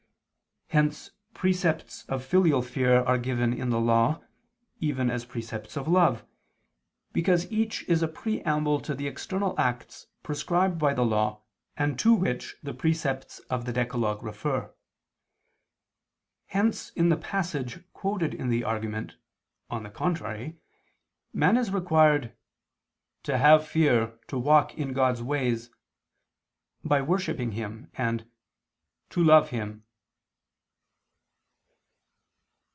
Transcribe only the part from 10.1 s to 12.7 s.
prescribed by the Law and to which